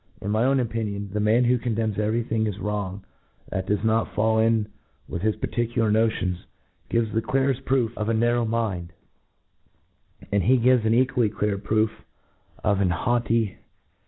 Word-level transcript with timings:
In 0.19 0.31
my 0.31 0.45
own 0.45 0.59
opinion, 0.59 1.11
the 1.13 1.19
man 1.19 1.43
who 1.43 1.59
condemns 1.59 1.99
every 1.99 2.23
thing 2.23 2.47
as 2.47 2.57
wrong 2.57 3.05
that 3.49 3.67
does 3.67 3.83
not 3.83 4.15
fall 4.15 4.39
in 4.39 4.67
with 5.07 5.21
his 5.21 5.35
particular 5.35 5.91
notions, 5.91 6.43
gives 6.89 7.13
the 7.13 7.21
cleareft 7.21 7.65
proof 7.65 7.95
of 7.95 8.09
a 8.09 8.13
narrow 8.15 8.43
mind; 8.43 8.93
j^nd 10.33 10.41
he 10.41 10.57
gives 10.57 10.87
an 10.87 10.95
equally 10.95 11.29
clear 11.29 11.59
proof 11.59 11.91
of 12.63 12.81
an 12.81 12.89
haughty, 12.89 13.41
arrogant. 13.49 13.63